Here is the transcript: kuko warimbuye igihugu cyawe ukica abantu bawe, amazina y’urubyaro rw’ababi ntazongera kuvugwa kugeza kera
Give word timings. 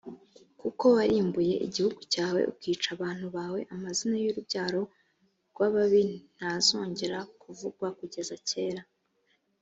kuko 0.61 0.83
warimbuye 0.97 1.53
igihugu 1.65 1.99
cyawe 2.13 2.41
ukica 2.51 2.87
abantu 2.95 3.25
bawe, 3.35 3.59
amazina 3.75 4.15
y’urubyaro 4.23 4.81
rw’ababi 5.51 6.03
ntazongera 6.35 7.17
kuvugwa 7.41 7.87
kugeza 7.99 8.35
kera 8.49 8.81